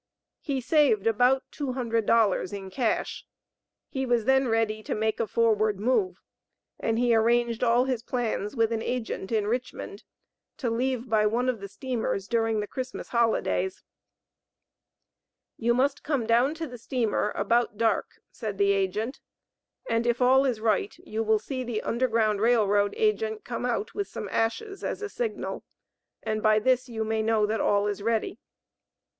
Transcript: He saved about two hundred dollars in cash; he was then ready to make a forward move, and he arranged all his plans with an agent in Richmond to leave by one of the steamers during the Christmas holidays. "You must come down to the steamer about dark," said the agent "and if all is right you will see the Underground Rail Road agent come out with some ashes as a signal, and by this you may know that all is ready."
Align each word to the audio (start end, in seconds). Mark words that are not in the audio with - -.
He 0.39 0.61
saved 0.61 1.05
about 1.05 1.43
two 1.51 1.73
hundred 1.73 2.07
dollars 2.07 2.51
in 2.53 2.71
cash; 2.71 3.23
he 3.87 4.03
was 4.03 4.25
then 4.25 4.47
ready 4.47 4.81
to 4.81 4.95
make 4.95 5.19
a 5.19 5.27
forward 5.27 5.79
move, 5.79 6.17
and 6.79 6.97
he 6.97 7.13
arranged 7.13 7.63
all 7.63 7.85
his 7.85 8.01
plans 8.01 8.55
with 8.55 8.71
an 8.71 8.81
agent 8.81 9.31
in 9.31 9.45
Richmond 9.45 10.01
to 10.57 10.71
leave 10.71 11.07
by 11.07 11.27
one 11.27 11.47
of 11.47 11.59
the 11.59 11.67
steamers 11.67 12.27
during 12.27 12.61
the 12.61 12.67
Christmas 12.67 13.09
holidays. 13.09 13.83
"You 15.55 15.75
must 15.75 16.01
come 16.01 16.25
down 16.25 16.55
to 16.55 16.65
the 16.67 16.79
steamer 16.79 17.31
about 17.35 17.77
dark," 17.77 18.19
said 18.31 18.57
the 18.57 18.71
agent 18.71 19.19
"and 19.87 20.07
if 20.07 20.19
all 20.19 20.45
is 20.45 20.59
right 20.59 20.97
you 20.97 21.21
will 21.21 21.37
see 21.37 21.63
the 21.63 21.83
Underground 21.83 22.41
Rail 22.41 22.65
Road 22.65 22.95
agent 22.97 23.43
come 23.45 23.67
out 23.67 23.93
with 23.93 24.07
some 24.07 24.27
ashes 24.29 24.83
as 24.83 25.03
a 25.03 25.09
signal, 25.09 25.63
and 26.23 26.41
by 26.41 26.57
this 26.57 26.89
you 26.89 27.03
may 27.03 27.21
know 27.21 27.45
that 27.45 27.61
all 27.61 27.85
is 27.85 28.01
ready." 28.01 28.39